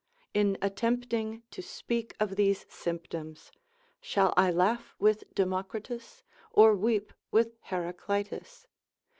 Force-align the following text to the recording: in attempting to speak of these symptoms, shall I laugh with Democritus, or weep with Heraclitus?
in 0.33 0.57
attempting 0.63 1.43
to 1.51 1.61
speak 1.61 2.15
of 2.19 2.35
these 2.35 2.65
symptoms, 2.67 3.51
shall 3.99 4.33
I 4.35 4.49
laugh 4.49 4.95
with 4.97 5.31
Democritus, 5.35 6.23
or 6.51 6.75
weep 6.75 7.13
with 7.29 7.55
Heraclitus? 7.65 8.65